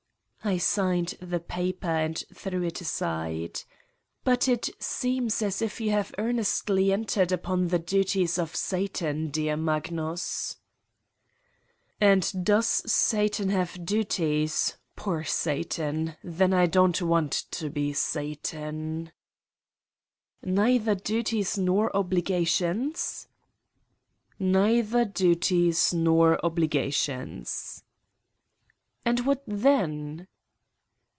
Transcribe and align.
"I 0.51 0.57
signed 0.57 1.13
the 1.21 1.39
paper 1.39 1.87
and 1.87 2.17
threw 2.33 2.63
it 2.63 2.81
aside. 2.81 3.61
"But 4.23 4.47
it 4.47 4.71
seems 4.79 5.43
as 5.43 5.61
if 5.61 5.79
you 5.79 5.91
have 5.91 6.15
ear 6.17 6.33
nestly 6.33 6.91
entered 6.91 7.31
upon 7.31 7.67
the 7.67 7.77
duties 7.77 8.39
of 8.39 8.55
Satan, 8.55 9.29
dear 9.29 9.55
Magnus!" 9.55 10.57
"And 12.01 12.43
does 12.43 12.65
Satan 12.91 13.49
have 13.49 13.85
duties? 13.85 14.77
Poor 14.95 15.23
Satan! 15.23 16.15
Then 16.23 16.53
I 16.55 16.65
don't 16.65 16.99
want 17.03 17.33
to 17.51 17.69
be 17.69 17.93
Satan!" 17.93 19.11
"Neither 20.41 20.95
duties 20.95 21.55
nor 21.55 21.95
obligations?" 21.95 23.27
"Neither 24.39 25.05
duties 25.05 25.93
nor 25.93 26.43
obligations." 26.43 27.83
"And 29.05 29.19
what 29.27 29.43
then?" 29.45 30.27